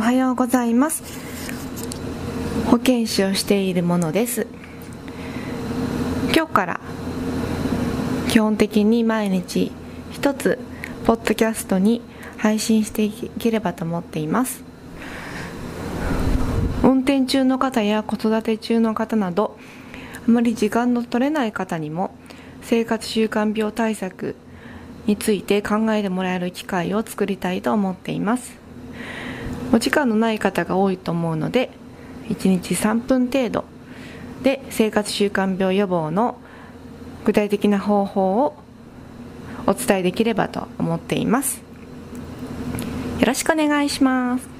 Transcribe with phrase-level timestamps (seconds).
[0.00, 1.02] おはようございます。
[2.70, 4.46] 保健師をしているものです。
[6.34, 6.80] 今日から
[8.30, 9.70] 基本的に毎日
[10.10, 10.58] 一つ
[11.04, 12.00] ポッドキャストに
[12.38, 14.64] 配信していければと思っています。
[16.82, 19.58] 運転中の方や子育て中の方など
[20.26, 22.10] あまり時間の取れない方にも
[22.62, 24.34] 生活習慣病対策
[25.04, 28.69] について考えてもらえる機会を作りたいと思っています。
[29.72, 31.70] お時間のない方が多いと思うので
[32.28, 33.64] 1日3分程度
[34.42, 36.38] で生活習慣病予防の
[37.24, 38.56] 具体的な方法を
[39.66, 41.62] お伝えできればと思っています。
[43.20, 44.59] よろしくお願いします。